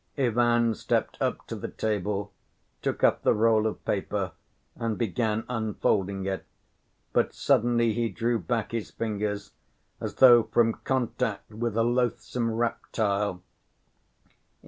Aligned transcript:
Ivan 0.17 0.73
stepped 0.73 1.15
up 1.21 1.45
to 1.45 1.55
the 1.55 1.67
table, 1.67 2.33
took 2.81 3.03
up 3.03 3.21
the 3.21 3.35
roll 3.35 3.67
of 3.67 3.85
paper 3.85 4.31
and 4.75 4.97
began 4.97 5.43
unfolding 5.47 6.25
it, 6.25 6.43
but 7.13 7.35
suddenly 7.35 7.93
he 7.93 8.09
drew 8.09 8.39
back 8.39 8.71
his 8.71 8.89
fingers, 8.89 9.51
as 9.99 10.15
though 10.15 10.41
from 10.41 10.79
contact 10.83 11.53
with 11.53 11.77
a 11.77 11.83
loathsome 11.83 12.51
reptile. 12.51 13.43